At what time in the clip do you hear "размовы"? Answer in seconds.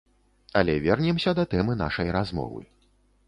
2.17-2.61